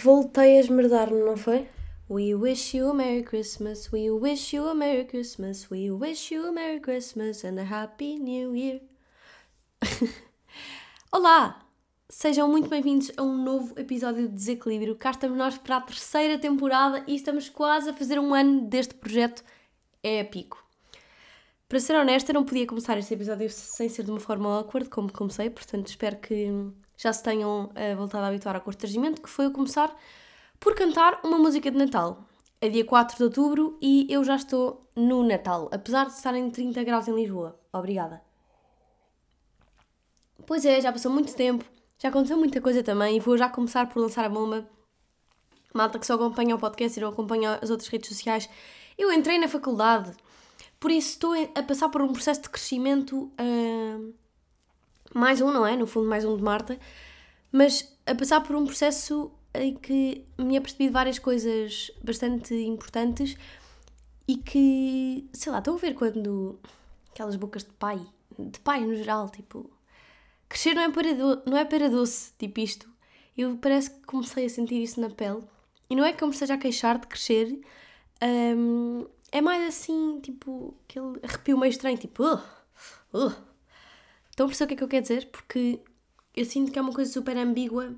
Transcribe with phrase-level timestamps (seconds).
[0.00, 1.66] Voltei a esmerdar-me, não foi?
[2.08, 6.46] We wish you a Merry Christmas, we wish you a Merry Christmas, we wish you
[6.46, 8.80] a Merry Christmas and a Happy New Year.
[11.10, 11.66] Olá!
[12.08, 14.94] Sejam muito bem-vindos a um novo episódio de Desequilíbrio.
[14.94, 18.94] Cá estamos nós para a terceira temporada e estamos quase a fazer um ano deste
[18.94, 19.42] projeto
[20.00, 20.64] épico.
[21.68, 25.12] Para ser honesta, não podia começar este episódio sem ser de uma forma awkward, como
[25.12, 29.46] comecei, portanto espero que já se tenham uh, voltado a habituar ao constrangimento, que foi
[29.46, 29.96] eu começar
[30.60, 32.24] por cantar uma música de Natal.
[32.60, 36.50] É dia 4 de outubro e eu já estou no Natal, apesar de estar em
[36.50, 37.58] 30 graus em Lisboa.
[37.72, 38.20] Obrigada.
[40.44, 41.64] Pois é, já passou muito tempo,
[41.98, 44.68] já aconteceu muita coisa também e vou já começar por lançar a bomba.
[45.72, 48.50] Malta que só acompanha o podcast e não acompanha as outras redes sociais.
[48.98, 50.12] Eu entrei na faculdade
[50.80, 54.14] por isso estou a passar por um processo de crescimento, uh,
[55.14, 55.76] mais um, não é?
[55.76, 56.78] No fundo, mais um de Marta,
[57.50, 63.36] mas a passar por um processo em que me apercebi de várias coisas bastante importantes
[64.26, 66.58] e que, sei lá, estão a ver quando
[67.10, 68.00] aquelas bocas de pai,
[68.38, 69.70] de pai no geral, tipo,
[70.48, 72.88] crescer não é para, do, não é para doce, tipo isto.
[73.36, 75.42] Eu parece que comecei a sentir isso na pele.
[75.88, 77.58] E não é que eu me esteja a queixar de crescer,
[78.22, 82.40] um, é mais assim, tipo, aquele arrepio meio estranho, tipo, uh,
[83.14, 83.47] uh.
[84.38, 85.26] Estão a perceber o que é que eu quero dizer?
[85.32, 85.80] Porque
[86.36, 87.92] eu sinto que é uma coisa super ambígua.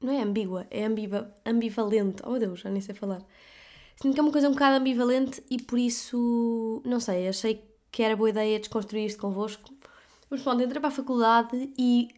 [0.00, 2.22] Não é ambígua, é ambiva, ambivalente.
[2.24, 3.20] Oh meu Deus, já nem sei falar.
[3.96, 8.00] Sinto que é uma coisa um bocado ambivalente e por isso, não sei, achei que
[8.00, 9.74] era boa ideia desconstruir isto convosco.
[10.30, 12.08] Mas pronto, entrei para a faculdade e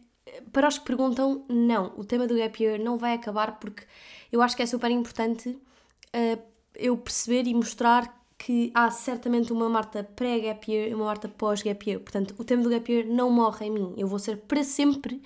[0.51, 3.83] para os que perguntam, não, o tema do gap year não vai acabar porque
[4.31, 6.39] eu acho que é super importante uh,
[6.75, 11.89] eu perceber e mostrar que há certamente uma Marta pré-gap year e uma Marta pós-gap
[11.89, 11.99] year.
[11.99, 13.95] Portanto, o tema do gap year não morre em mim.
[13.97, 15.19] Eu vou ser para sempre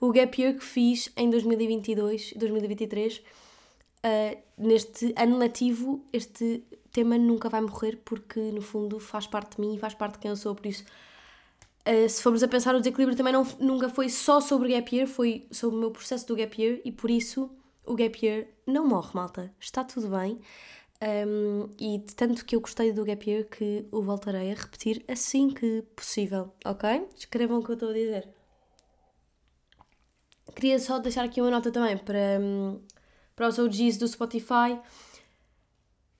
[0.00, 3.18] o gap year que fiz em 2022, 2023.
[3.18, 9.60] Uh, neste ano letivo, este tema nunca vai morrer porque, no fundo, faz parte de
[9.60, 10.54] mim e faz parte de quem eu sou.
[10.54, 10.82] Por isso,
[11.86, 15.06] uh, se formos a pensar, o desequilíbrio também não, nunca foi só sobre gap year,
[15.06, 17.50] foi sobre o meu processo do gap year e, por isso,
[17.84, 19.52] o gap year não morre, malta.
[19.60, 20.40] Está tudo bem.
[21.02, 25.04] Um, e de tanto que eu gostei do Gap Year que o voltarei a repetir
[25.08, 27.08] assim que possível, ok?
[27.16, 28.28] Escrevam o que eu estou a dizer.
[30.54, 32.80] Queria só deixar aqui uma nota também para, um,
[33.34, 34.78] para os OGs do Spotify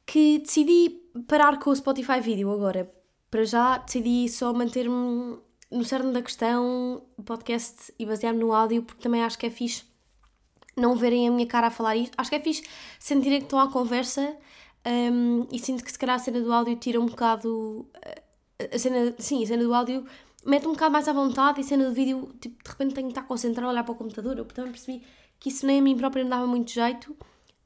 [0.05, 2.93] que decidi parar com o Spotify Video agora.
[3.31, 5.39] Para já decidi só manter-me
[5.71, 9.85] no cerne da questão, podcast e basear-me no áudio, porque também acho que é fixe
[10.77, 12.15] não verem a minha cara a falar isto.
[12.17, 12.65] Acho que é fixe
[12.99, 14.37] sentirem que estão à conversa
[14.87, 17.87] um, e sinto que se calhar a cena do áudio tira um bocado.
[18.73, 20.05] A cena, sim, a cena do áudio
[20.45, 23.07] mete um bocado mais à vontade e a cena do vídeo, tipo, de repente tenho
[23.07, 24.39] que estar concentrado a olhar para o computador.
[24.39, 25.03] Eu também percebi
[25.39, 27.17] que isso nem a mim própria me dava muito jeito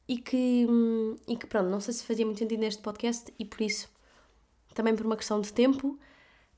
[0.08, 3.44] e que, hum, e que pronto, não sei se fazia muito sentido neste podcast e
[3.44, 3.88] por isso,
[4.74, 5.98] também por uma questão de tempo,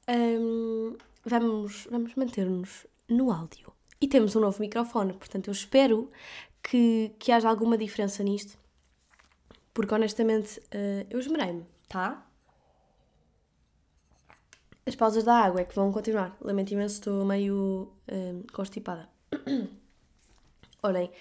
[0.08, 3.72] um, vamos, vamos manter-nos no áudio.
[4.00, 6.10] E temos um novo microfone, portanto eu espero
[6.62, 8.58] que, que haja alguma diferença nisto
[9.78, 12.26] porque honestamente uh, eu esmerei-me, tá?
[14.84, 16.36] As pausas da água é que vão continuar.
[16.40, 19.08] Lamento imenso, estou meio uh, constipada.
[20.82, 21.12] Olhem,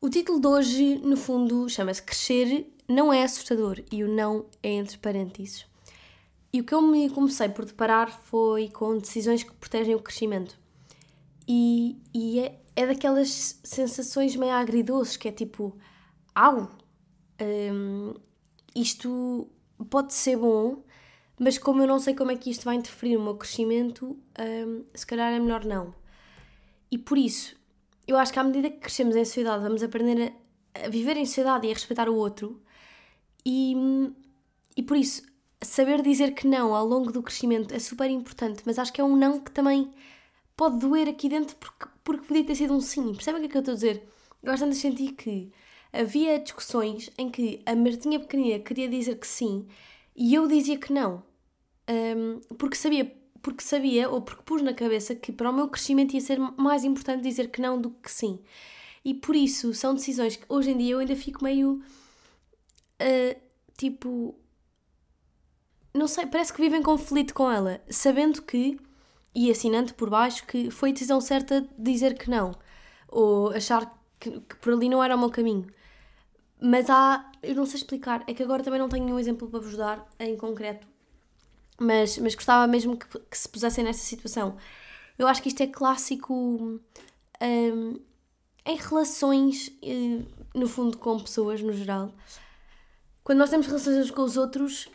[0.00, 4.70] o título de hoje, no fundo, chama-se Crescer não é assustador e o não é
[4.70, 5.64] entre parênteses.
[6.52, 10.58] E o que eu me comecei por deparar foi com decisões que protegem o crescimento.
[11.46, 15.78] E, e é, é daquelas sensações meio agridoces, que é tipo,
[16.34, 16.68] au,
[17.42, 18.14] um,
[18.74, 19.48] isto
[19.90, 20.82] pode ser bom,
[21.38, 24.84] mas como eu não sei como é que isto vai interferir no meu crescimento, um,
[24.94, 25.94] se calhar é melhor não.
[26.90, 27.56] E por isso,
[28.06, 30.32] eu acho que à medida que crescemos em sociedade, vamos aprender
[30.74, 32.62] a, a viver em sociedade e a respeitar o outro,
[33.44, 33.74] e,
[34.76, 35.22] e por isso,
[35.60, 39.04] saber dizer que não ao longo do crescimento é super importante, mas acho que é
[39.04, 39.92] um não que também
[40.56, 43.12] pode doer aqui dentro porque, porque podia ter sido um sim.
[43.14, 44.08] Percebem o que é que eu estou a dizer?
[44.42, 45.52] Eu gosto de sentir que
[45.92, 49.66] havia discussões em que a Martinha pequenina queria dizer que sim
[50.14, 51.22] e eu dizia que não.
[51.88, 56.14] Um, porque sabia, porque sabia, ou porque pus na cabeça que para o meu crescimento
[56.14, 58.38] ia ser mais importante dizer que não do que sim.
[59.04, 61.82] E por isso são decisões que hoje em dia eu ainda fico meio
[63.00, 63.40] uh,
[63.76, 64.34] tipo.
[65.94, 68.78] Não sei, parece que vivo em conflito com ela, sabendo que,
[69.34, 72.54] e assinando por baixo, que foi a decisão certa dizer que não,
[73.08, 75.66] ou achar que, que por ali não era o meu caminho.
[76.64, 79.58] Mas há, eu não sei explicar, é que agora também não tenho nenhum exemplo para
[79.58, 80.86] vos dar em concreto,
[81.76, 84.56] mas, mas gostava mesmo que, que se pusessem nessa situação.
[85.18, 86.80] Eu acho que isto é clássico.
[87.42, 88.00] Um,
[88.64, 90.22] em relações, eh,
[90.54, 92.14] no fundo, com pessoas no geral,
[93.24, 94.88] quando nós temos relações uns com os outros,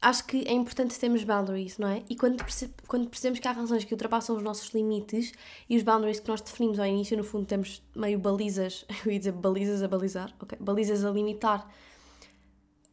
[0.00, 2.04] acho que é importante termos boundaries, não é?
[2.08, 5.32] E quando, perce quando percebemos que há relações que ultrapassam os nossos limites
[5.68, 9.18] e os boundaries que nós definimos ao início, no fundo, temos meio balizas, eu ia
[9.18, 10.58] dizer balizas a balizar, ok?
[10.60, 11.68] Balizas a limitar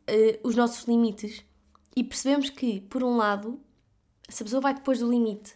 [0.10, 1.44] uh, os nossos limites
[1.96, 3.60] e percebemos que, por um lado,
[4.30, 5.56] se a pessoa vai depois do limite,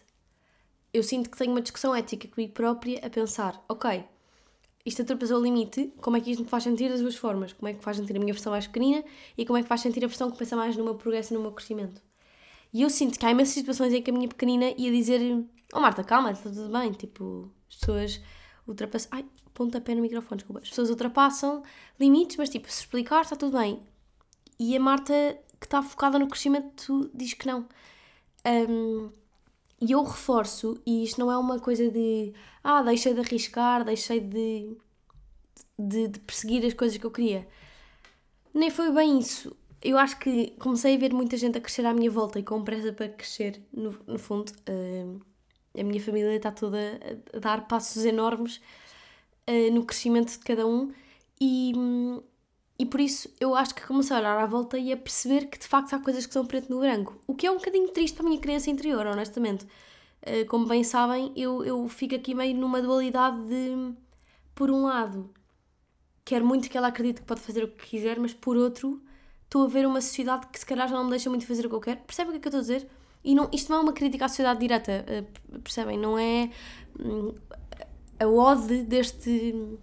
[0.92, 4.04] eu sinto que tenho uma discussão ética comigo própria a pensar, ok,
[4.88, 7.52] isto ultrapassou o limite, como é que isto me faz sentir das duas formas?
[7.52, 9.04] Como é que faz sentir a minha versão mais pequenina
[9.36, 11.36] e como é que faz sentir a versão que pensa mais no meu progresso e
[11.36, 12.02] no meu crescimento?
[12.72, 15.20] E eu sinto que há imensas situações em que a minha pequenina ia dizer:
[15.72, 16.92] Oh Marta, calma, está tudo bem.
[16.92, 18.20] Tipo, as pessoas
[18.66, 19.10] ultrapassam.
[19.12, 19.24] Ai,
[19.54, 20.60] pontapé no microfone, desculpa.
[20.60, 21.62] As pessoas ultrapassam
[21.98, 23.82] limites, mas tipo, se explicar, está tudo bem.
[24.58, 27.66] E a Marta, que está focada no crescimento, diz que não.
[28.46, 29.10] Um,
[29.80, 32.32] e eu reforço, e isto não é uma coisa de
[32.64, 34.76] ah, deixei de arriscar, deixei de,
[35.78, 37.46] de, de, perseguir as coisas que eu queria.
[38.52, 39.56] Nem foi bem isso.
[39.80, 42.64] Eu acho que comecei a ver muita gente a crescer à minha volta e com
[42.64, 44.52] pressa para crescer, no, no fundo.
[44.68, 45.20] Uh,
[45.78, 46.78] a minha família está toda
[47.32, 48.60] a dar passos enormes
[49.48, 50.92] uh, no crescimento de cada um
[51.40, 51.72] e,
[52.78, 55.58] e por isso eu acho que comecei a olhar à volta e a perceber que
[55.58, 57.18] de facto há coisas que são preto no branco.
[57.26, 59.66] O que é um bocadinho triste para a minha criança interior, honestamente.
[60.22, 63.94] Uh, como bem sabem, eu, eu fico aqui meio numa dualidade de,
[64.54, 65.30] por um lado,
[66.24, 69.02] quero muito que ela acredite que pode fazer o que quiser, mas por outro,
[69.44, 71.68] estou a ver uma sociedade que se calhar já não me deixa muito fazer o
[71.68, 72.00] que eu quero.
[72.00, 72.90] Percebem o que é que eu estou a dizer?
[73.24, 75.98] E não, isto não é uma crítica à sociedade direta, uh, percebem?
[75.98, 76.50] Não é
[76.98, 77.34] um,
[78.20, 79.78] a ode deste,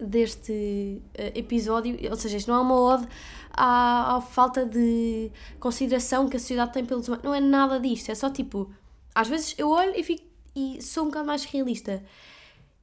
[0.00, 3.08] deste uh, episódio, ou seja, isto não é uma ode
[3.52, 7.24] à, à, falta de consideração que a sociedade tem pelos humanos.
[7.24, 8.72] Não é nada disto, é só tipo,
[9.14, 10.24] às vezes eu olho e, fico,
[10.54, 12.02] e sou um bocado mais realista.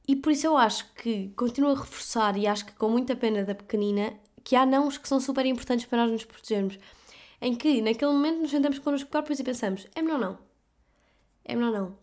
[0.06, 3.44] E por isso eu acho que continuo a reforçar e acho que com muita pena
[3.44, 6.78] da pequenina que há nãos que são super importantes para nós nos protegermos
[7.40, 10.38] em que naquele momento nos sentamos connosco próprios e pensamos: é melhor não.
[11.44, 11.98] É melhor não.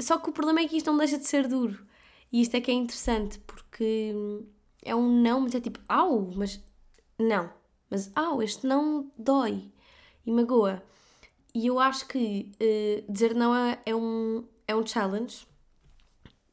[0.00, 1.86] Só que o problema é que isto não deixa de ser duro.
[2.32, 3.38] E isto é que é interessante,
[3.74, 4.14] porque
[4.84, 6.62] é um não, mas é tipo, au, mas
[7.18, 7.50] não.
[7.90, 9.68] Mas au, este não dói
[10.24, 10.80] e magoa.
[11.52, 15.44] E eu acho que uh, dizer não é, é, um, é um challenge.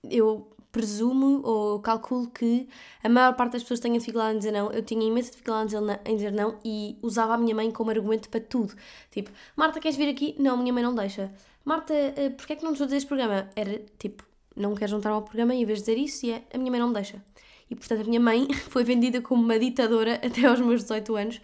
[0.04, 2.68] Eu presumo ou calculo que
[3.04, 4.72] a maior parte das pessoas tenha dificuldade em dizer não.
[4.72, 5.76] Eu tinha imensa dificuldade
[6.06, 8.74] em dizer não e usava a minha mãe como argumento para tudo.
[9.12, 10.36] Tipo, Marta, queres vir aqui?
[10.40, 11.32] Não, minha mãe não deixa.
[11.64, 13.48] Marta, uh, porquê é que não nos vou dizer este programa?
[13.56, 14.24] Era tipo,
[14.56, 16.80] não quero juntar ao programa e em vez de dizer isso, é, a minha mãe
[16.80, 17.24] não me deixa.
[17.70, 21.42] E portanto a minha mãe foi vendida como uma ditadora até aos meus 18 anos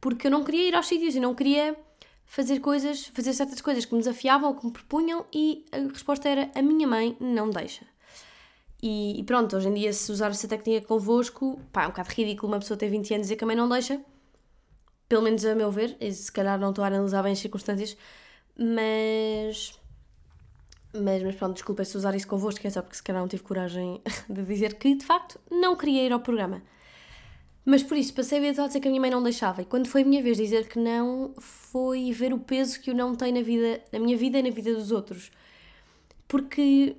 [0.00, 1.76] porque eu não queria ir aos sítios e não queria
[2.24, 6.28] fazer coisas, fazer certas coisas que me desafiavam ou que me propunham e a resposta
[6.28, 7.84] era a minha mãe não deixa.
[8.82, 12.10] E, e, pronto, hoje em dia, se usar essa técnica convosco, pá, é um bocado
[12.10, 14.00] ridículo uma pessoa ter 20 anos e dizer que a mãe não deixa.
[15.08, 17.96] Pelo menos a meu ver, e se calhar não estou a analisar bem as circunstâncias,
[18.58, 19.78] mas.
[21.02, 23.42] Mas, mas pronto, desculpa se usar isso convosco, é só porque se calhar não tive
[23.42, 26.62] coragem de dizer que de facto não queria ir ao programa.
[27.64, 29.60] Mas por isso, passei a vida a dizer que a minha mãe não deixava.
[29.60, 32.94] E quando foi a minha vez dizer que não, foi ver o peso que eu
[32.94, 35.32] não tenho na, vida, na minha vida e na vida dos outros.
[36.28, 36.96] Porque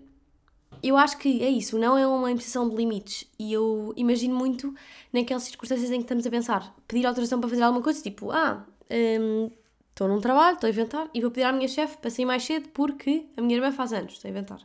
[0.83, 3.25] eu acho que é isso, não é uma imposição de limites.
[3.39, 4.75] E eu imagino muito
[5.12, 8.65] naquelas circunstâncias em que estamos a pensar, pedir autorização para fazer alguma coisa, tipo, ah,
[8.91, 9.50] hum,
[9.98, 12.44] estou num trabalho, estou a inventar, e vou pedir à minha chefe para sair mais
[12.44, 14.60] cedo porque a minha irmã faz anos, estou a inventar.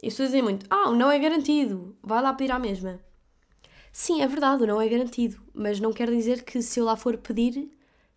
[0.00, 3.00] E as pessoas dizem muito, ah, o não é garantido, vai lá pedir à mesma.
[3.90, 6.96] Sim, é verdade, o não é garantido, mas não quer dizer que se eu lá
[6.96, 7.68] for pedir,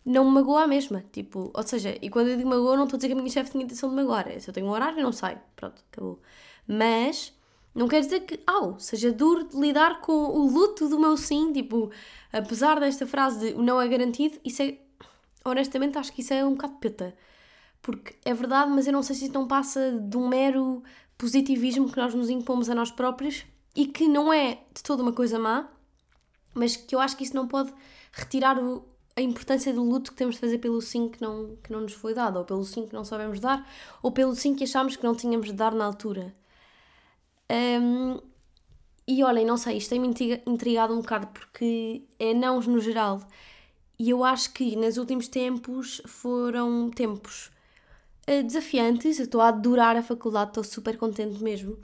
[0.04, 1.04] não me magoa a mesma.
[1.12, 3.30] Tipo, ou seja, e quando eu digo magoa, não estou a dizer que a minha
[3.30, 4.28] chefe tinha intenção de magoar.
[4.28, 5.40] É, se eu tenho um horário, não sai.
[5.56, 6.20] Pronto, acabou.
[6.66, 7.34] Mas
[7.74, 11.52] não quer dizer que, au, seja duro de lidar com o luto do meu sim,
[11.52, 11.90] tipo,
[12.32, 14.78] apesar desta frase de o não é garantido, isso é,
[15.50, 17.14] honestamente, acho que isso é um bocado peta.
[17.82, 20.82] Porque é verdade, mas eu não sei se isso não passa de um mero
[21.16, 25.12] positivismo que nós nos impomos a nós próprios e que não é de toda uma
[25.12, 25.68] coisa má,
[26.54, 27.72] mas que eu acho que isso não pode
[28.12, 28.84] retirar o,
[29.14, 31.92] a importância do luto que temos de fazer pelo sim que não, que não nos
[31.92, 33.66] foi dado, ou pelo sim que não sabemos dar,
[34.02, 36.34] ou pelo sim que achámos que não tínhamos de dar na altura.
[37.50, 38.18] Um,
[39.06, 40.08] e olhem, não sei, isto tem-me
[40.46, 43.20] intrigado um bocado porque é não no geral.
[43.98, 47.50] E eu acho que nos últimos tempos foram tempos
[48.28, 49.18] uh, desafiantes.
[49.18, 51.78] Eu estou a adorar a faculdade, estou super contente mesmo.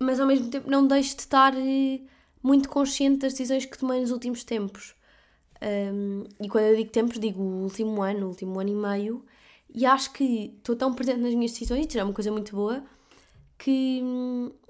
[0.00, 2.06] Mas ao mesmo tempo não deixo de estar uh,
[2.42, 4.94] muito consciente das decisões que tomei nos últimos tempos.
[5.60, 9.24] Um, e quando eu digo tempos, digo o último ano, o último ano e meio.
[9.74, 12.82] E acho que estou tão presente nas minhas decisões, isso é uma coisa muito boa,
[13.58, 14.02] que,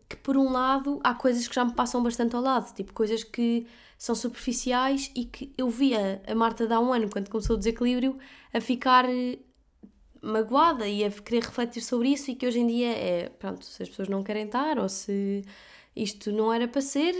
[0.09, 3.23] que por um lado há coisas que já me passam bastante ao lado, tipo coisas
[3.23, 3.67] que
[3.99, 7.59] são superficiais e que eu via a Marta de há um ano, quando começou o
[7.59, 8.17] desequilíbrio,
[8.55, 9.39] a ficar eh,
[10.23, 13.83] magoada e a querer refletir sobre isso e que hoje em dia é, pronto, se
[13.83, 15.45] as pessoas não querem estar ou se
[15.97, 17.13] isto não era para ser,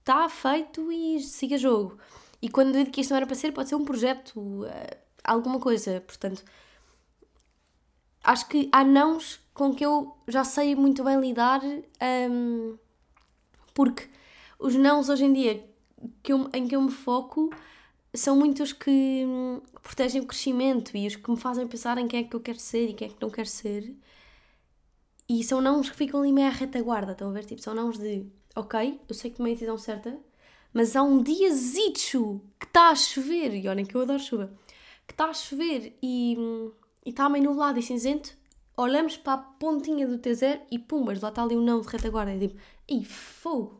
[0.00, 1.98] está feito e siga jogo.
[2.42, 4.98] E quando eu digo que isto não era para ser, pode ser um projeto, eh,
[5.24, 6.44] alguma coisa, portanto,
[8.22, 11.62] acho que há nãos com que eu já sei muito bem lidar,
[12.30, 12.76] um,
[13.74, 14.08] porque
[14.58, 15.68] os nãos hoje em dia
[16.22, 17.50] que eu, em que eu me foco
[18.14, 22.20] são muitos que hum, protegem o crescimento e os que me fazem pensar em quem
[22.20, 23.94] é que eu quero ser e quem é que não quero ser.
[25.28, 27.44] E são não que ficam ali meio à retaguarda, estão a ver?
[27.44, 28.26] Tipo, são não de,
[28.56, 30.18] ok, eu sei que tomei a decisão certa,
[30.72, 34.52] mas há um dia zicho que está a chover, e olhem que eu adoro chuva,
[35.06, 36.72] que está a chover e, hum,
[37.04, 38.36] está meio nublado e cinzento,
[38.76, 42.34] olhamos para a pontinha do T0 e pumbas, lá está ali um não de retaguarda.
[42.34, 43.77] E tipo, e fogo!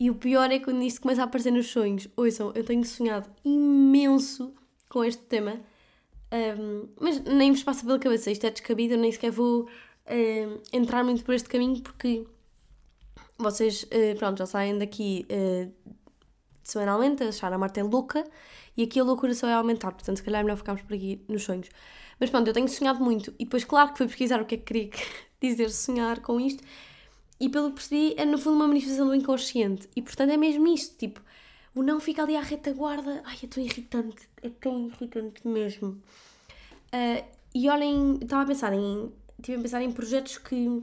[0.00, 2.08] E o pior é quando isto começa a aparecer nos sonhos.
[2.16, 4.54] Ouçam, eu tenho sonhado imenso
[4.88, 5.60] com este tema,
[6.58, 9.68] um, mas nem vos passa pela cabeça, isto é descabido, eu nem sequer vou
[10.08, 12.26] um, entrar muito por este caminho porque
[13.36, 15.70] vocês, uh, pronto, já saem daqui uh,
[16.64, 18.24] semanalmente a achar a Marta é louca
[18.76, 21.22] e aqui a loucura só é aumentar, portanto se calhar é melhor ficarmos por aqui
[21.28, 21.68] nos sonhos.
[22.18, 24.58] Mas pronto, eu tenho sonhado muito e depois claro que fui pesquisar o que é
[24.58, 24.90] que queria
[25.42, 26.64] dizer sonhar com isto
[27.40, 29.88] e pelo que percebi, é no fundo uma manifestação do inconsciente.
[29.96, 31.22] E portanto é mesmo isto, tipo,
[31.74, 33.22] o não fica ali à retaguarda.
[33.24, 36.02] Ai, é tão irritante, é tão irritante mesmo.
[36.92, 39.10] Uh, e olhem, estava a pensar em.
[39.38, 40.82] Estive a pensar em projetos que,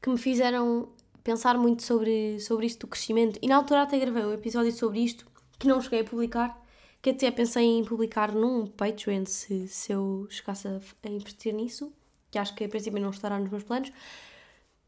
[0.00, 0.88] que me fizeram
[1.22, 3.38] pensar muito sobre, sobre isto do crescimento.
[3.42, 5.26] E na altura até gravei um episódio sobre isto,
[5.58, 6.58] que não cheguei a publicar,
[7.02, 11.92] que até pensei em publicar num Patreon se, se eu chegasse a, a investir nisso,
[12.30, 13.92] que acho que a princípio não estará nos meus planos.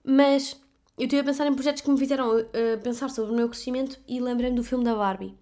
[0.02, 0.58] Mas
[0.98, 2.44] eu estive a pensar em projetos que me fizeram uh,
[2.82, 5.34] pensar sobre o meu crescimento e lembrando do filme da Barbie.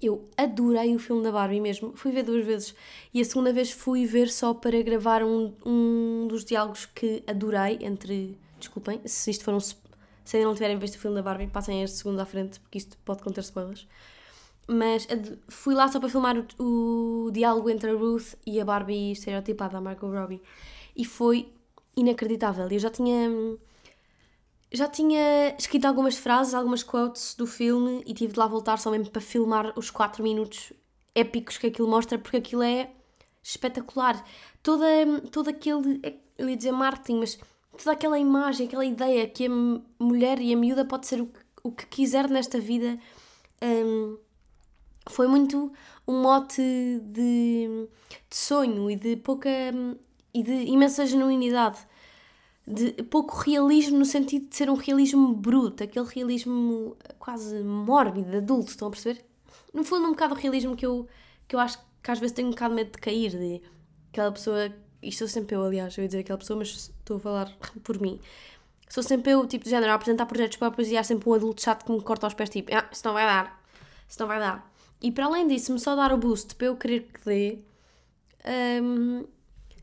[0.00, 1.92] Eu adorei o filme da Barbie mesmo.
[1.96, 2.74] Fui ver duas vezes
[3.14, 7.78] e a segunda vez fui ver só para gravar um, um dos diálogos que adorei
[7.80, 8.36] entre.
[8.58, 9.60] Desculpem, se isto for um.
[9.60, 12.78] Se ainda não tiverem visto o filme da Barbie, passem este segundo à frente porque
[12.78, 13.86] isto pode conter spoilers.
[14.68, 15.06] Mas
[15.48, 19.78] fui lá só para filmar o, o diálogo entre a Ruth e a Barbie estereotipada,
[19.78, 20.42] a Margot Robbie.
[20.96, 21.52] E foi
[21.96, 22.68] inacreditável.
[22.68, 23.28] Eu já tinha
[24.72, 28.90] já tinha escrito algumas frases, algumas quotes do filme e tive de lá voltar só
[28.90, 30.72] mesmo para filmar os 4 minutos
[31.14, 32.90] épicos que aquilo mostra, porque aquilo é
[33.42, 34.24] espetacular.
[34.62, 34.86] Toda,
[35.30, 36.00] todo aquele,
[36.38, 37.38] eu ia dizer marketing, mas
[37.76, 39.50] toda aquela imagem, aquela ideia que a
[40.02, 42.98] mulher e a miúda pode ser o que, o que quiser nesta vida,
[43.62, 44.16] um,
[45.10, 45.70] foi muito
[46.08, 46.62] um mote
[47.02, 47.88] de,
[48.30, 49.50] de sonho e de pouca
[50.32, 51.86] e de imensa genuinidade
[52.66, 58.70] de pouco realismo no sentido de ser um realismo bruto, aquele realismo quase mórbido, adulto,
[58.70, 59.24] estão a perceber?
[59.74, 61.08] No fundo, um bocado o realismo que eu,
[61.48, 63.62] que eu acho que às vezes tenho um bocado medo de cair, de
[64.10, 67.20] aquela pessoa, isto sou sempre eu, aliás, eu ia dizer aquela pessoa, mas estou a
[67.20, 68.20] falar por mim.
[68.88, 71.62] Sou sempre eu, tipo de género, a apresentar projetos próprios e há sempre um adulto
[71.62, 73.62] chato que me corta aos pés, tipo, ah, isso não vai dar,
[74.08, 74.70] isso não vai dar.
[75.00, 77.58] E para além disso, me só dar o boost para eu querer que dê,
[78.82, 79.24] um,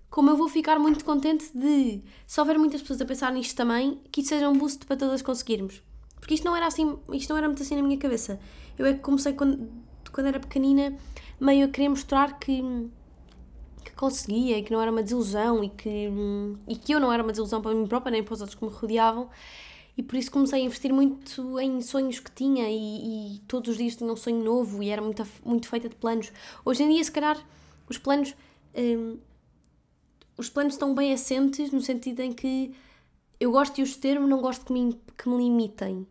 [0.10, 4.02] como eu vou ficar muito contente de, se houver muitas pessoas a pensar nisto também,
[4.12, 5.84] que isso seja um boost para todas conseguirmos.
[6.20, 8.40] Porque isto não era assim, isto não era muito assim na minha cabeça.
[8.78, 9.70] Eu é que comecei quando,
[10.12, 10.98] quando era pequenina,
[11.40, 12.62] meio a querer mostrar que,
[13.84, 16.10] que conseguia e que não era uma desilusão e que,
[16.68, 18.66] e que eu não era uma desilusão para mim própria nem para os outros que
[18.66, 19.30] me rodeavam.
[19.96, 23.78] E por isso comecei a investir muito em sonhos que tinha e, e todos os
[23.78, 26.32] dias tinha um sonho novo e era muito, muito feita de planos.
[26.64, 27.38] Hoje em dia, se calhar,
[27.88, 28.34] os planos.
[28.76, 29.18] Hum,
[30.40, 32.74] os planos estão bem assentes no sentido em que
[33.40, 36.08] eu gosto de os ter, mas não gosto que me, que me limitem.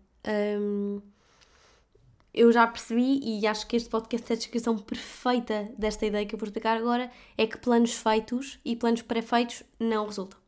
[0.60, 1.00] Um,
[2.34, 6.34] eu já percebi e acho que este podcast é a descrição perfeita desta ideia que
[6.34, 10.38] eu vou explicar agora, é que planos feitos e planos pré-feitos não resultam.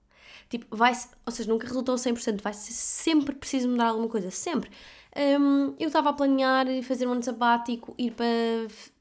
[0.50, 0.92] Tipo, vai
[1.25, 4.70] ou seja, nunca resultam 100%, vai ser sempre preciso mudar alguma coisa, sempre.
[5.16, 8.26] Um, eu estava a planear fazer um ano sabático, ir para,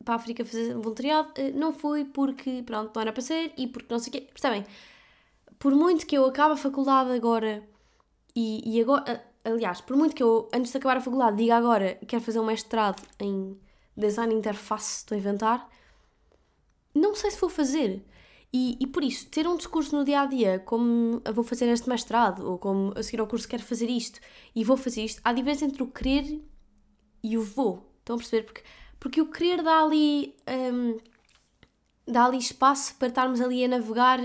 [0.04, 3.68] para a África fazer voluntariado, uh, não fui porque, pronto, não era para ser e
[3.68, 4.22] porque não sei o quê.
[4.22, 4.66] Percebem?
[5.60, 7.64] Por muito que eu acabe a faculdade agora
[8.36, 11.56] e, e agora, uh, aliás, por muito que eu, antes de acabar a faculdade, diga
[11.58, 13.60] agora quero fazer um mestrado em
[13.96, 15.70] design interface, estou a inventar,
[16.96, 18.04] não sei se vou fazer.
[18.52, 21.88] E, e por isso, ter um discurso no dia a dia, como vou fazer este
[21.88, 24.20] mestrado, ou como a seguir ao curso quero fazer isto
[24.56, 26.42] e vou fazer isto, há diferença entre o querer
[27.24, 27.92] e o vou.
[28.00, 28.44] Estão a perceber?
[28.44, 28.64] Porque,
[29.00, 30.36] porque o querer dá ali.
[30.48, 30.98] Um,
[32.10, 34.20] dá ali espaço para estarmos ali a navegar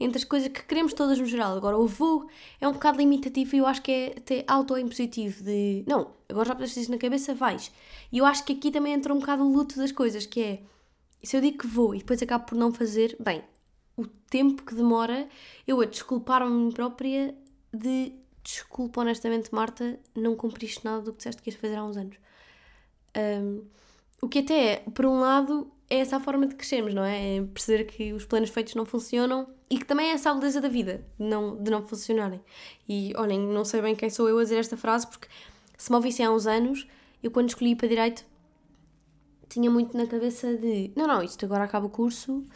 [0.00, 1.56] entre as coisas que queremos todas no geral.
[1.56, 2.26] Agora, o vou
[2.60, 6.54] é um bocado limitativo e eu acho que é até auto-impositivo de não, agora já
[6.54, 7.70] puseste isso na cabeça, vais.
[8.10, 10.62] E eu acho que aqui também entra um bocado o luto das coisas, que é
[11.22, 13.42] se eu digo que vou e depois acabo por não fazer, bem,
[13.98, 15.28] o tempo que demora
[15.66, 17.34] eu a desculpar-me própria
[17.74, 18.12] de
[18.42, 22.16] desculpa honestamente, Marta, não cumpriste nada do que disseste que ias fazer há uns anos.
[23.16, 23.64] Um,
[24.22, 27.36] o que até, é, por um lado, é essa a forma de crescermos, não é?
[27.36, 30.60] É perceber que os planos feitos não funcionam e que também é essa a beleza
[30.60, 32.40] da vida, de não, de não funcionarem.
[32.88, 35.28] E olhem, não sei bem quem sou eu a dizer esta frase, porque
[35.76, 36.86] se me ouvissem há uns anos,
[37.22, 38.24] eu quando escolhi para Direito
[39.48, 42.46] tinha muito na cabeça de não, não, isto agora acaba o curso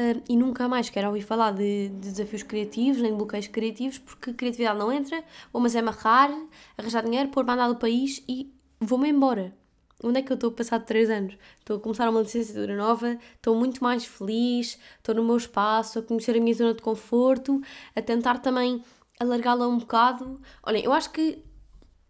[0.00, 4.32] uh, e nunca mais quero ouvir falar de, de, desafios criativos, nem bloqueios criativos, porque
[4.32, 6.30] criatividade não entra, vou mas é amarrar,
[6.78, 9.54] arranjar dinheiro, pôr mandar do país e vou-me embora.
[10.02, 11.38] Onde é que eu estou a passar de 3 anos?
[11.58, 16.02] Estou a começar uma licenciatura nova, estou muito mais feliz, estou no meu espaço, a
[16.02, 17.60] conhecer a minha zona de conforto,
[17.94, 18.82] a tentar também
[19.18, 20.40] alargá-la um bocado.
[20.62, 21.44] Olhem, eu acho que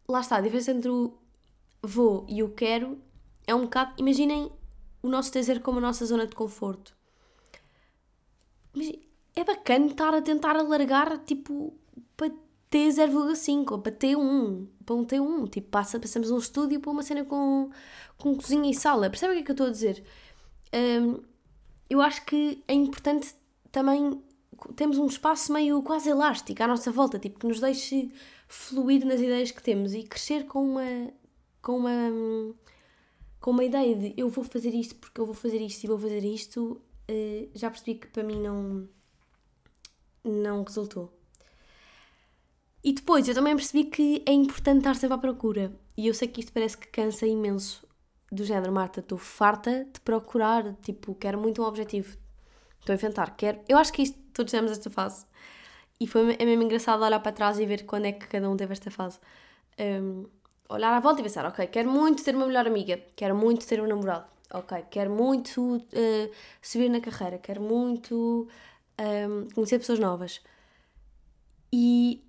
[0.09, 1.12] lá está, a diferença entre o
[1.82, 2.97] vou e o quero
[3.44, 3.94] é um bocado.
[3.99, 4.52] Imaginem
[5.02, 7.00] o nosso dizer como a nossa zona de conforto.
[9.34, 11.74] É bacana estar a tentar alargar tipo
[12.16, 12.30] para
[12.70, 15.48] T0,5 ou para T1, para um T1.
[15.50, 17.70] Tipo, passa, passamos um estúdio para uma cena com,
[18.18, 19.10] com cozinha e sala.
[19.10, 20.04] Percebem o que é que eu estou a dizer?
[20.74, 21.20] Um,
[21.88, 23.34] eu acho que é importante
[23.72, 24.20] também
[24.76, 28.12] temos um espaço meio quase elástico à nossa volta, tipo, que nos deixe
[28.46, 31.12] fluir nas ideias que temos e crescer com uma
[31.62, 32.54] com uma
[33.40, 35.98] com uma ideia de eu vou fazer isto porque eu vou fazer isto e vou
[35.98, 38.88] fazer isto, uh, já percebi que para mim não
[40.24, 41.12] não resultou.
[42.82, 45.72] E depois eu também percebi que é importante estar sempre à procura.
[45.96, 47.86] E eu sei que isto parece que cansa imenso.
[48.32, 50.74] Do género, Marta, estou farta de procurar.
[50.76, 52.16] Tipo, quero muito um objetivo.
[52.78, 53.36] Estou a inventar.
[53.36, 53.60] Quero...
[53.68, 55.26] Eu acho que isto, todos temos esta fase.
[56.00, 58.56] E foi, é mesmo engraçado olhar para trás e ver quando é que cada um
[58.56, 59.18] teve esta fase.
[59.78, 60.26] Um,
[60.70, 62.99] olhar à volta e pensar, ok, quero muito ter uma melhor amiga.
[63.14, 64.25] Quero muito ter um namorado.
[64.52, 67.39] Ok, quero muito uh, subir na carreira.
[67.39, 68.49] Quero muito
[68.99, 70.41] um, conhecer pessoas novas.
[71.73, 72.25] E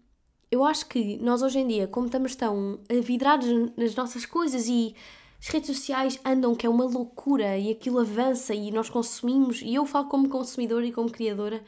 [0.52, 4.96] eu acho que nós hoje em dia, como estamos tão vidrados nas nossas coisas e
[5.40, 9.74] as redes sociais andam que é uma loucura e aquilo avança e nós consumimos, e
[9.74, 11.64] eu falo como consumidora e como criadora,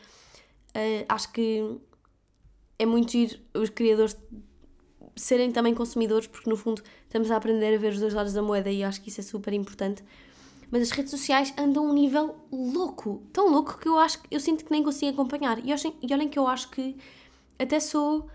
[0.75, 1.79] uh, acho que
[2.77, 4.15] é muito giro os criadores
[5.15, 8.41] serem também consumidores, porque no fundo estamos a aprender a ver os dois lados da
[8.41, 10.03] moeda e acho que isso é super importante.
[10.73, 14.39] Mas as redes sociais andam a um nível louco, tão louco que eu acho eu
[14.39, 15.59] sinto que nem consigo acompanhar.
[15.59, 16.97] E e olhem que eu acho que
[17.59, 18.27] até sou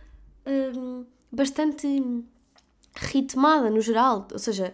[0.46, 2.24] um, bastante
[2.94, 4.72] ritmada no geral, ou seja,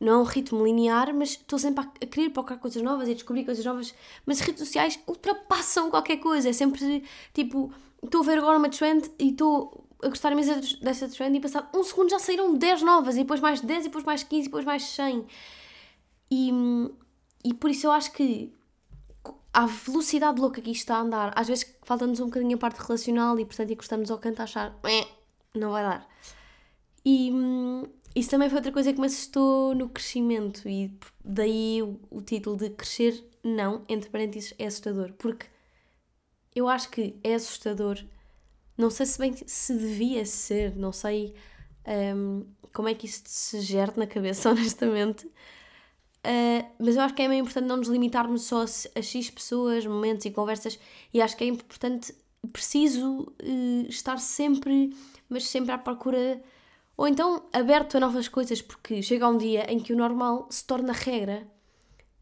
[0.00, 3.44] não é um ritmo linear, mas estou sempre a querer procurar coisas novas e descobrir
[3.44, 3.94] coisas novas,
[4.26, 7.72] mas as redes sociais ultrapassam qualquer coisa, é sempre tipo,
[8.02, 11.68] estou a ver agora uma trend e estou a gostar imenso dessa trend e passado
[11.78, 14.44] um segundo já saíram 10 novas e depois mais 10 e depois mais 15 e
[14.46, 15.24] depois mais 100
[16.30, 16.50] e,
[17.44, 18.52] e por isso eu acho que
[19.52, 22.78] à velocidade louca que isto está a andar, às vezes falta-nos um bocadinho a parte
[22.80, 24.78] relacional e portanto encostamos ao canto a achar
[25.54, 26.08] não vai dar.
[27.04, 32.00] E hum, isso também foi outra coisa que me assustou no crescimento e daí o,
[32.10, 35.12] o título de crescer não, entre parênteses, é assustador.
[35.12, 35.46] Porque
[36.54, 38.02] eu acho que é assustador,
[38.76, 41.34] não sei se bem se devia ser, não sei
[42.16, 45.30] um, como é que isso se gera na cabeça, honestamente.
[46.24, 49.84] Uh, mas eu acho que é meio importante não nos limitarmos só a X pessoas,
[49.84, 50.78] momentos e conversas,
[51.12, 52.14] e acho que é importante,
[52.50, 54.96] preciso uh, estar sempre,
[55.28, 56.42] mas sempre à procura,
[56.96, 60.64] ou então aberto a novas coisas, porque chega um dia em que o normal se
[60.66, 61.46] torna regra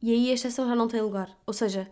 [0.03, 1.31] e aí a exceção já não tem lugar.
[1.47, 1.89] Ou seja,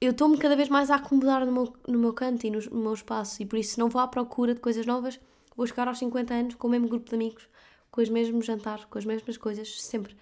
[0.00, 2.80] eu estou-me cada vez mais a acomodar no meu, no meu canto e no, no
[2.80, 5.20] meu espaço, e por isso, se não vou à procura de coisas novas,
[5.54, 7.46] vou chegar aos 50 anos com o mesmo grupo de amigos
[7.94, 10.16] com os mesmos jantares, com as mesmas coisas, sempre.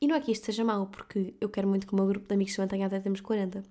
[0.00, 2.26] E não é que isto seja mau, porque eu quero muito que o meu grupo
[2.26, 3.62] de amigos se mantenha até termos 40.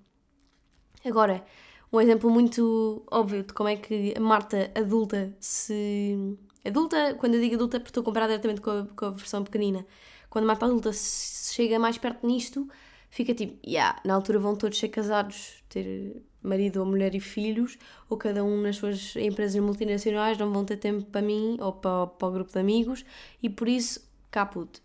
[1.03, 1.43] Agora,
[1.91, 6.37] um exemplo muito óbvio de como é que a Marta adulta se.
[6.63, 9.09] Adulta, quando eu digo adulta, é porque estou a comparar diretamente com a, com a
[9.09, 9.87] versão pequenina.
[10.29, 12.69] Quando a Marta adulta chega mais perto nisto,
[13.09, 17.77] fica tipo, yeah, na altura vão todos ser casados, ter marido ou mulher e filhos,
[18.09, 22.07] ou cada um nas suas empresas multinacionais, não vão ter tempo para mim ou para,
[22.07, 23.05] para o grupo de amigos,
[23.41, 24.81] e por isso, caput.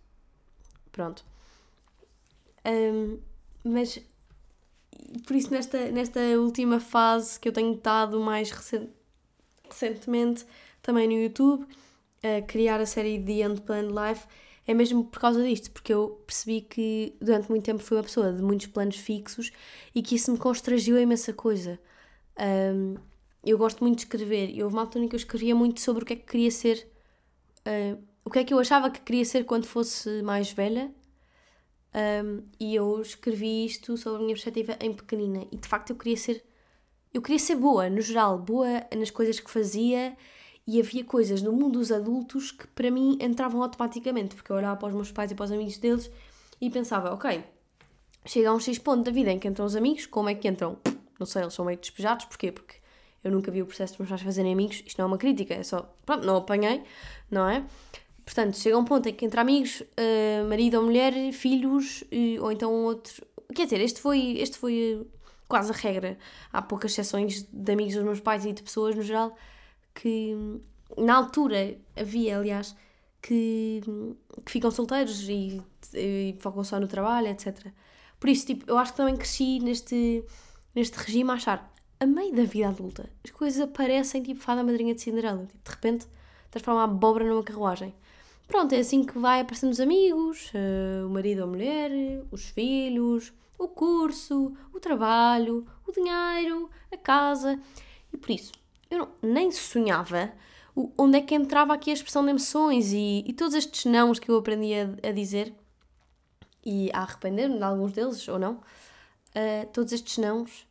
[0.91, 1.25] Pronto.
[2.65, 3.19] Um,
[3.65, 3.99] mas,
[5.27, 8.89] por isso, nesta, nesta última fase que eu tenho estado mais recent,
[9.69, 10.45] recentemente,
[10.81, 11.67] também no YouTube,
[12.23, 14.27] a criar a série The Unplanned Life,
[14.67, 18.33] é mesmo por causa disto, porque eu percebi que durante muito tempo fui uma pessoa
[18.33, 19.51] de muitos planos fixos
[19.95, 21.79] e que isso me constrangiu a imensa coisa.
[22.39, 22.97] Um,
[23.45, 26.05] eu gosto muito de escrever e houve uma altura em que eu escrevia muito sobre
[26.05, 26.89] o que é que queria ser,
[28.25, 30.93] o que é que eu achava que queria ser quando fosse mais velha.
[31.95, 35.97] Um, e eu escrevi isto sobre a minha perspectiva em pequenina e de facto eu
[35.97, 36.43] queria ser
[37.13, 40.17] eu queria ser boa, no geral, boa nas coisas que fazia
[40.67, 44.77] e havia coisas no mundo dos adultos que para mim entravam automaticamente, porque eu olhava
[44.77, 46.11] para os meus pais e para os amigos deles
[46.61, 47.43] e pensava, ok,
[48.25, 50.47] chega a um X ponto da vida em que entram os amigos, como é que
[50.47, 50.79] entram?
[51.19, 52.53] Não sei, eles são meio despejados, porquê?
[52.53, 52.77] Porque
[53.25, 55.55] eu nunca vi o processo dos meus pais fazerem amigos, isto não é uma crítica,
[55.55, 56.83] é só, pronto, não apanhei,
[57.31, 57.65] não é?
[58.25, 62.53] Portanto, chega um ponto em que entra amigos, uh, marido ou mulher, filhos, uh, ou
[62.53, 63.27] então outro.
[63.53, 65.05] Quer dizer, este foi, este foi
[65.49, 66.17] quase a regra.
[66.53, 69.37] Há poucas exceções de amigos dos meus pais e de pessoas no geral
[69.95, 70.35] que
[70.97, 72.77] na altura havia, aliás,
[73.21, 73.81] que,
[74.45, 75.63] que ficam solteiros e,
[75.95, 77.69] e focam só no trabalho, etc.
[78.19, 80.25] Por isso, tipo, eu acho que também cresci neste,
[80.75, 84.93] neste regime a achar a meio da vida adulta as coisas aparecem tipo fada madrinha
[84.93, 85.47] de Cinderela.
[85.47, 86.07] Tipo, de repente
[86.51, 87.95] transforma a abóbora numa carruagem.
[88.49, 91.91] Pronto, é assim que vai aparecendo os amigos, uh, o marido ou a mulher,
[92.31, 97.59] os filhos, o curso, o trabalho, o dinheiro, a casa.
[98.13, 98.53] E por isso,
[98.93, 100.33] eu não, nem sonhava
[100.97, 104.31] onde é que entrava aqui a expressão de emoções e, e todos estes nãos que
[104.31, 105.55] eu aprendi a, a dizer
[106.65, 108.55] e a arrepender-me de alguns deles ou não.
[109.35, 110.67] Uh, todos estes nãos,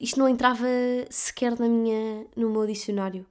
[0.00, 0.66] isto não entrava
[1.10, 3.26] sequer na minha, no meu dicionário.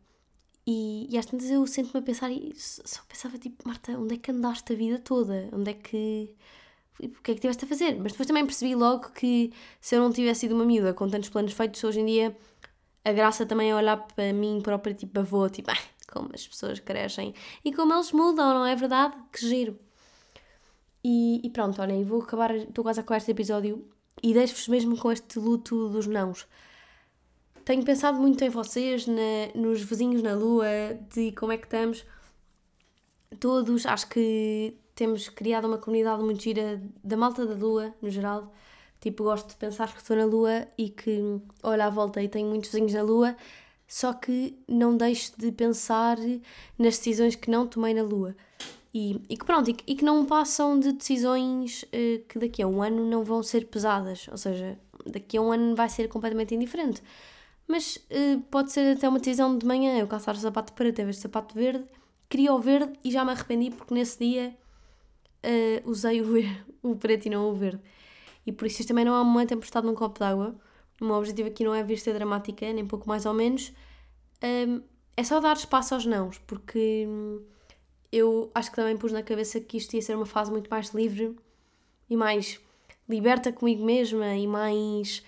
[0.68, 4.18] E, e às tantas eu sento-me a pensar e só pensava tipo, Marta, onde é
[4.18, 5.50] que andaste a vida toda?
[5.54, 6.36] Onde é que
[7.00, 7.96] o que é que tiveste a fazer?
[7.98, 11.30] Mas depois também percebi logo que se eu não tivesse sido uma miúda com tantos
[11.30, 12.38] planos feitos, hoje em dia
[13.06, 15.78] a graça também é olhar para mim própria, tipo avô, tipo, ah,
[16.12, 19.16] como as pessoas crescem e como eles mudam, não é verdade?
[19.32, 19.80] Que giro.
[21.04, 23.88] E, e pronto, olhem, vou acabar, estou quase a acabar este episódio
[24.24, 26.48] e deixo-vos mesmo com este luto dos nãos.
[27.64, 30.68] Tenho pensado muito em vocês, na, nos vizinhos na lua,
[31.14, 32.06] de como é que estamos.
[33.40, 38.54] Todos, acho que temos criado uma comunidade muito gira da malta da Lua, no geral.
[39.06, 42.50] Tipo, gosto de pensar que estou na Lua e que olho à volta e tenho
[42.50, 43.38] muitos vizinhos na Lua,
[43.88, 46.18] só que não deixo de pensar
[46.76, 48.36] nas decisões que não tomei na Lua.
[48.92, 52.64] E, e que pronto, e que, e que, não passam de decisões uh, que daqui
[52.64, 56.08] a um ano não vão ser pesadas, ou seja, daqui a um ano vai ser
[56.08, 57.04] completamente indiferente.
[57.68, 61.04] Mas uh, pode ser até uma decisão de manhã, eu calçar o sapato preto em
[61.04, 61.86] vez de sapato verde,
[62.28, 64.58] queria o verde e já me arrependi porque nesse dia
[65.44, 66.34] uh, usei o,
[66.82, 67.84] o preto e não o verde.
[68.46, 70.56] E por isso isto também não é uma tempestade num copo d'água.
[71.02, 73.74] O meu objetivo aqui não é vir ser dramática, nem pouco mais ou menos.
[74.44, 74.82] Um,
[75.18, 77.08] é só dar espaço aos nãos, porque
[78.12, 80.90] eu acho que também pus na cabeça que isto ia ser uma fase muito mais
[80.90, 81.36] livre
[82.10, 82.60] e mais
[83.10, 85.24] liberta comigo mesma e mais.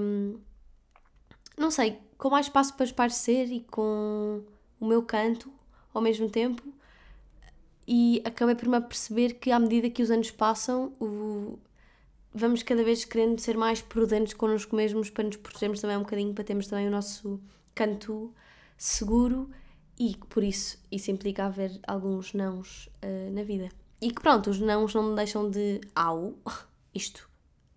[0.00, 0.38] Um,
[1.56, 4.42] não sei, com mais espaço para esparecer e com
[4.80, 5.50] o meu canto
[5.94, 6.62] ao mesmo tempo
[7.86, 11.04] e acabei por me aperceber que à medida que os anos passam, o...
[12.34, 16.34] vamos cada vez querendo ser mais prudentes connosco mesmos para nos protegermos também um bocadinho,
[16.34, 17.40] para termos também o nosso
[17.74, 18.32] canto
[18.76, 19.50] seguro
[19.98, 23.68] e por isso isso implica haver alguns nãos uh, na vida.
[24.00, 26.34] E que pronto, os nãos não deixam de au,
[26.94, 27.28] isto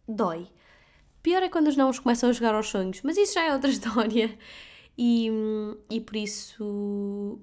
[0.08, 0.48] dói.
[1.22, 3.70] Pior é quando os nãos começam a jogar aos sonhos, mas isso já é outra
[3.72, 4.38] história.
[4.98, 5.30] E,
[5.89, 7.39] e por isso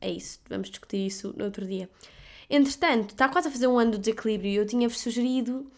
[0.00, 1.88] é isso, vamos discutir isso no outro dia.
[2.50, 5.70] Entretanto, está quase a fazer um ano do desequilíbrio e eu tinha-vos sugerido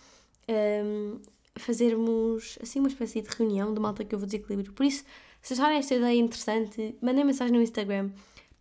[0.48, 1.18] um,
[1.56, 4.72] fazermos assim uma espécie de reunião de malta que eu vou desequilíbrio.
[4.72, 5.04] Por isso,
[5.42, 8.10] se acharem esta ideia interessante, mandem mensagem no Instagram,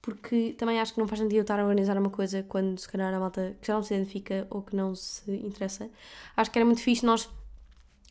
[0.02, 2.88] porque também acho que não faz sentido eu estar a organizar uma coisa quando se
[2.88, 5.90] calhar a malta que já não se identifica ou que não se interessa.
[6.36, 7.30] Acho que era muito fixe nós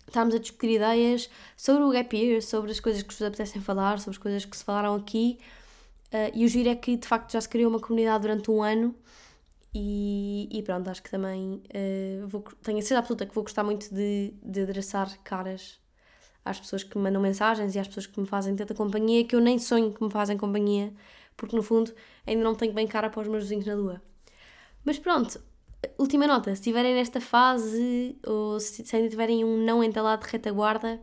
[0.06, 3.98] estarmos a discutir ideias sobre o gap year, sobre as coisas que vos apetecem falar,
[3.98, 5.38] sobre as coisas que se falaram aqui
[6.08, 8.62] Uh, e o giro é que de facto já se criou uma comunidade durante um
[8.62, 8.94] ano
[9.74, 13.62] e, e pronto, acho que também uh, vou, tenho a certeza absoluta que vou gostar
[13.64, 15.78] muito de, de adreçar caras
[16.44, 19.36] às pessoas que me mandam mensagens e às pessoas que me fazem tanta companhia que
[19.36, 20.92] eu nem sonho que me fazem companhia,
[21.36, 21.92] porque no fundo
[22.26, 24.02] ainda não tenho bem cara para os meus vizinhos na lua.
[24.84, 25.40] Mas pronto,
[25.98, 30.32] última nota, se estiverem nesta fase ou se, se ainda tiverem um não entalado de
[30.32, 31.00] retaguarda,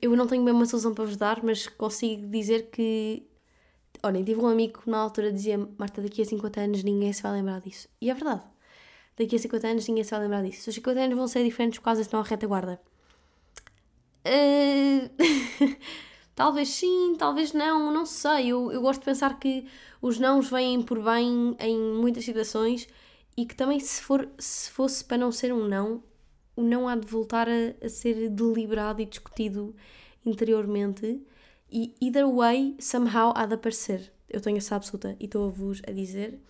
[0.00, 3.26] eu não tenho bem uma solução para vos dar, mas consigo dizer que
[4.02, 7.22] Olhem, tive um amigo que na altura dizia Marta, daqui a 50 anos ninguém se
[7.22, 7.88] vai lembrar disso.
[8.00, 8.42] E é verdade.
[9.18, 10.68] Daqui a 50 anos ninguém se vai lembrar disso.
[10.68, 12.80] Os 50 anos vão ser diferentes por causa estão à retaguarda.
[14.26, 15.76] Uh...
[16.36, 18.48] Talvez sim, talvez não, não sei.
[18.48, 19.66] Eu, eu gosto de pensar que
[20.02, 22.86] os nãos vêm por bem em muitas situações
[23.34, 26.02] e que também se, for, se fosse para não ser um não,
[26.54, 29.74] o não há de voltar a, a ser deliberado e discutido
[30.26, 31.22] interiormente
[31.70, 34.12] e either way, somehow há de aparecer.
[34.28, 36.40] Eu tenho essa absoluta e estou-vos a dizer.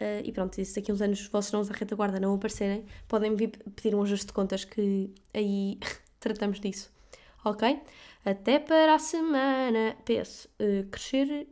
[0.00, 2.84] Uh, e pronto, se daqui a uns anos os vossos nãos da retaguarda não aparecerem,
[3.06, 5.78] podem vir pedir um ajuste de contas que aí
[6.18, 6.90] tratamos disso.
[7.44, 7.80] Ok?
[8.24, 9.96] Até para a semana.
[10.04, 11.46] PS, uh, crescer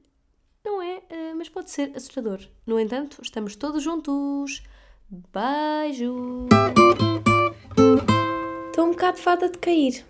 [0.65, 2.41] não é, uh, mas pode ser assustador.
[2.67, 4.63] No entanto, estamos todos juntos.
[5.11, 6.47] Beijo!
[8.67, 10.05] Estou um bocado fada de cair.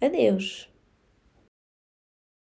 [0.00, 0.71] Adeus.